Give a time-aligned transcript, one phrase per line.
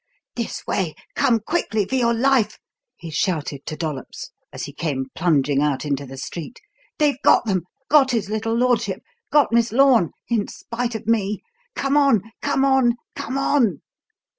[0.35, 0.95] "This way!
[1.15, 2.57] come quickly, for your life!"
[2.97, 6.59] he shouted to Dollops, as he came plunging out into the street.
[6.97, 9.03] "They've got them got his little lordship!
[9.31, 11.43] Got Miss Lorne in spite of me.
[11.75, 12.23] Come on!
[12.41, 12.93] come on!
[13.15, 13.81] come on!"